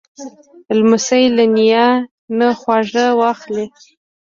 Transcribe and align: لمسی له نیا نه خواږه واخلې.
لمسی 0.77 1.23
له 1.37 1.45
نیا 1.55 1.87
نه 2.37 2.47
خواږه 2.59 3.05
واخلې. 3.19 3.65